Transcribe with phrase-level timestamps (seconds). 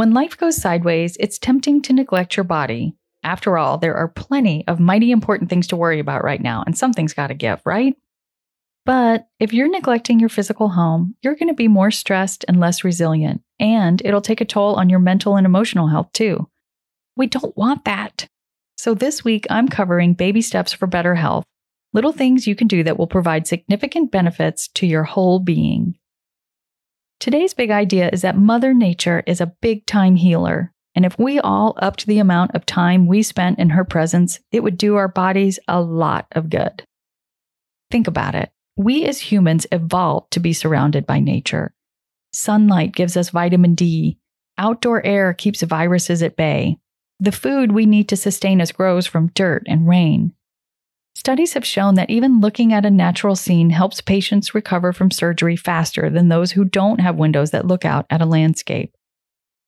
[0.00, 2.96] When life goes sideways, it's tempting to neglect your body.
[3.22, 6.74] After all, there are plenty of mighty important things to worry about right now, and
[6.74, 7.94] something's got to give, right?
[8.86, 12.82] But if you're neglecting your physical home, you're going to be more stressed and less
[12.82, 16.48] resilient, and it'll take a toll on your mental and emotional health too.
[17.14, 18.26] We don't want that.
[18.78, 21.44] So this week, I'm covering baby steps for better health,
[21.92, 25.98] little things you can do that will provide significant benefits to your whole being.
[27.20, 30.72] Today's big idea is that Mother Nature is a big time healer.
[30.94, 34.62] And if we all upped the amount of time we spent in her presence, it
[34.62, 36.82] would do our bodies a lot of good.
[37.90, 38.50] Think about it.
[38.74, 41.74] We as humans evolved to be surrounded by nature.
[42.32, 44.16] Sunlight gives us vitamin D.
[44.56, 46.78] Outdoor air keeps viruses at bay.
[47.18, 50.32] The food we need to sustain us grows from dirt and rain.
[51.14, 55.56] Studies have shown that even looking at a natural scene helps patients recover from surgery
[55.56, 58.94] faster than those who don't have windows that look out at a landscape.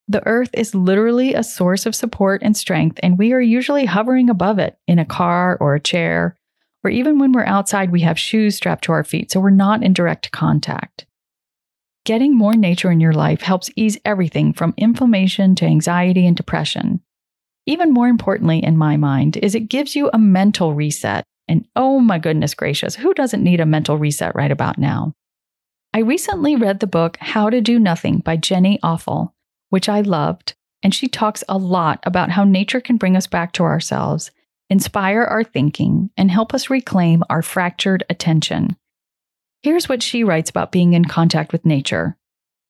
[0.09, 4.31] The earth is literally a source of support and strength, and we are usually hovering
[4.31, 6.37] above it in a car or a chair,
[6.85, 9.83] or even when we're outside, we have shoes strapped to our feet, so we're not
[9.83, 11.07] in direct contact.
[12.05, 17.01] Getting more nature in your life helps ease everything from inflammation to anxiety and depression.
[17.67, 22.01] Even more importantly, in my mind, is it gives you a mental reset and oh
[22.01, 25.13] my goodness gracious, who doesn't need a mental reset right about now?
[25.93, 29.35] I recently read the book How to Do Nothing by Jenny Odell,
[29.69, 33.53] which I loved, and she talks a lot about how nature can bring us back
[33.53, 34.31] to ourselves,
[34.71, 38.77] inspire our thinking, and help us reclaim our fractured attention.
[39.63, 42.17] Here's what she writes about being in contact with nature.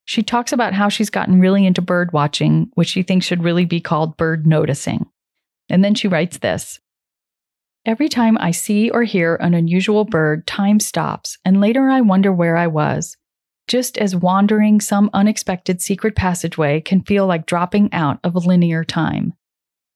[0.04, 3.64] She talks about how she's gotten really into bird watching, which she thinks should really
[3.64, 5.06] be called bird noticing.
[5.68, 6.80] And then she writes this
[7.84, 12.32] Every time I see or hear an unusual bird, time stops, and later I wonder
[12.32, 13.16] where I was.
[13.68, 19.34] Just as wandering some unexpected secret passageway can feel like dropping out of linear time.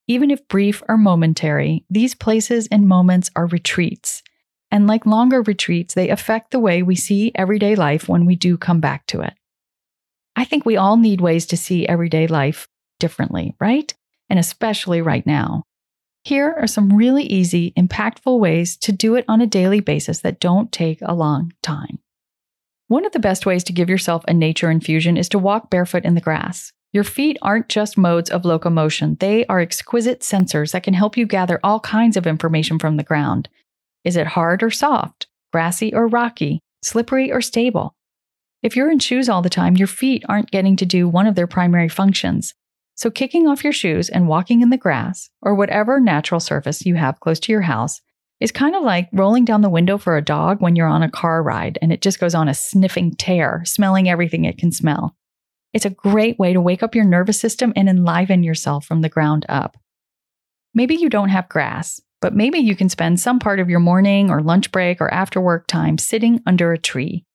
[0.09, 4.23] Even if brief or momentary, these places and moments are retreats.
[4.71, 8.57] And like longer retreats, they affect the way we see everyday life when we do
[8.57, 9.35] come back to it.
[10.37, 12.69] I think we all need ways to see everyday life
[13.01, 13.93] differently, right?
[14.29, 15.65] And especially right now.
[16.25, 20.41] Here are some really easy, impactful ways to do it on a daily basis that
[20.41, 22.01] don't take a long time.
[22.89, 26.05] One of the best ways to give yourself a nature infusion is to walk barefoot
[26.05, 26.73] in the grass.
[26.93, 31.27] Your feet aren't just modes of locomotion, they are exquisite sensors that can help you
[31.27, 33.49] gather all kinds of information from the ground.
[34.05, 37.96] Is it hard or soft, grassy or rocky, slippery or stable?
[38.67, 41.37] If you're in shoes all the time, your feet aren't getting to do one of
[41.37, 42.53] their primary functions.
[42.97, 46.97] So, kicking off your shoes and walking in the grass or whatever natural surface you
[46.97, 48.01] have close to your house
[48.41, 51.09] is kind of like rolling down the window for a dog when you're on a
[51.09, 55.15] car ride and it just goes on a sniffing tear, smelling everything it can smell.
[55.73, 59.09] It's a great way to wake up your nervous system and enliven yourself from the
[59.09, 59.77] ground up.
[60.75, 64.29] Maybe you don't have grass, but maybe you can spend some part of your morning
[64.29, 67.27] or lunch break or after work time sitting under a tree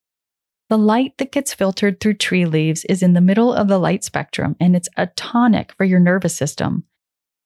[0.72, 4.02] the light that gets filtered through tree leaves is in the middle of the light
[4.02, 6.84] spectrum and it's a tonic for your nervous system.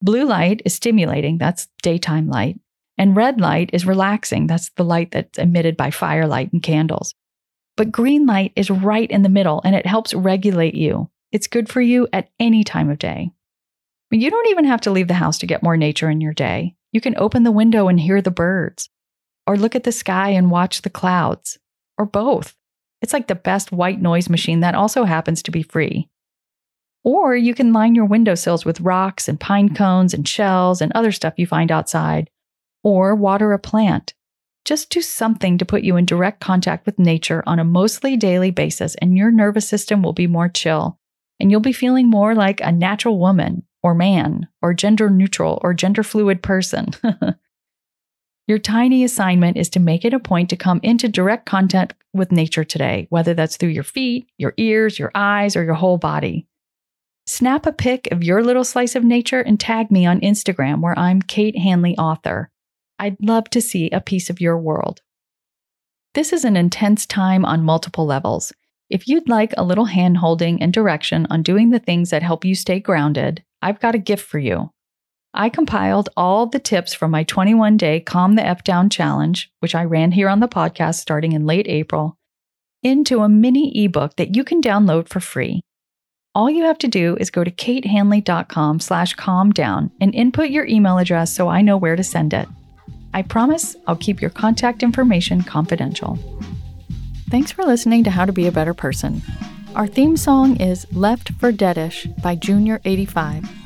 [0.01, 2.61] Blue light is stimulating, that's daytime light,
[2.97, 7.17] and red light is relaxing, that's the light that's emitted by firelight and candles.
[7.77, 11.11] But green light is right in the middle and it helps regulate you.
[11.33, 13.33] It's good for you at any time of day.
[14.13, 16.77] You don't even have to leave the house to get more nature in your day.
[16.93, 18.89] You can open the window and hear the birds,
[19.49, 21.59] or look at the sky and watch the clouds,
[21.99, 22.55] or both.
[23.07, 26.09] It's like the best white noise machine that also happens to be free.
[27.05, 31.13] Or you can line your windowsills with rocks and pine cones and shells and other
[31.13, 32.31] stuff you find outside,
[32.83, 34.13] or water a plant.
[34.65, 38.51] Just do something to put you in direct contact with nature on a mostly daily
[38.51, 40.99] basis, and your nervous system will be more chill,
[41.39, 45.73] and you'll be feeling more like a natural woman or man or gender neutral or
[45.75, 46.89] gender fluid person.
[48.47, 52.31] Your tiny assignment is to make it a point to come into direct contact with
[52.31, 56.47] nature today, whether that's through your feet, your ears, your eyes, or your whole body.
[57.27, 60.97] Snap a pic of your little slice of nature and tag me on Instagram, where
[60.97, 62.51] I'm Kate Hanley, author.
[63.01, 65.03] I'd love to see a piece of your world.
[66.15, 68.53] This is an intense time on multiple levels.
[68.89, 72.45] If you'd like a little hand holding and direction on doing the things that help
[72.45, 74.71] you stay grounded, I've got a gift for you.
[75.39, 79.75] I compiled all the tips from my 21 day Calm the F Down challenge, which
[79.75, 82.17] I ran here on the podcast starting in late April,
[82.83, 85.61] into a mini ebook that you can download for free.
[86.35, 90.67] All you have to do is go to katehanley.com slash calm down and input your
[90.67, 92.49] email address so I know where to send it.
[93.13, 96.19] I promise I'll keep your contact information confidential.
[97.29, 99.21] Thanks for listening to How to Be a Better Person.
[99.75, 103.66] Our theme song is Left for Deadish by Junior85.